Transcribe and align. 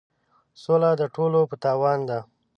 سوله 0.61 0.91
د 1.01 1.03
ټولو 1.15 1.39
په 1.49 1.55
تاوان 1.63 1.99
ده. 2.09 2.19